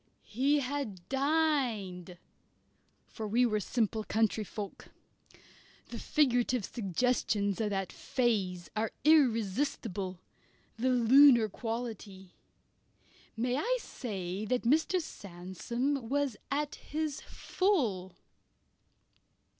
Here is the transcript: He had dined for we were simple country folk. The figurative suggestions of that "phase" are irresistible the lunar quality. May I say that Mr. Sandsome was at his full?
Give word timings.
He 0.33 0.61
had 0.61 1.07
dined 1.09 2.17
for 3.05 3.27
we 3.27 3.45
were 3.45 3.59
simple 3.59 4.03
country 4.03 4.43
folk. 4.43 4.87
The 5.89 5.99
figurative 5.99 6.65
suggestions 6.65 7.61
of 7.61 7.69
that 7.69 7.91
"phase" 7.93 8.67
are 8.75 8.93
irresistible 9.03 10.19
the 10.75 10.89
lunar 10.89 11.47
quality. 11.49 12.33
May 13.37 13.57
I 13.57 13.77
say 13.79 14.43
that 14.45 14.63
Mr. 14.63 14.99
Sandsome 14.99 16.09
was 16.09 16.35
at 16.49 16.73
his 16.73 17.21
full? 17.21 18.15